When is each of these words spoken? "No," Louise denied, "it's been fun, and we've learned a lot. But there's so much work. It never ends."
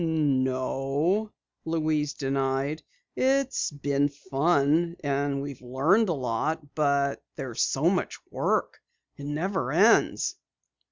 "No," 0.03 1.31
Louise 1.63 2.15
denied, 2.15 2.81
"it's 3.15 3.69
been 3.69 4.09
fun, 4.09 4.95
and 5.03 5.43
we've 5.43 5.61
learned 5.61 6.09
a 6.09 6.13
lot. 6.13 6.73
But 6.73 7.21
there's 7.35 7.61
so 7.61 7.87
much 7.87 8.17
work. 8.31 8.81
It 9.17 9.27
never 9.27 9.71
ends." 9.71 10.37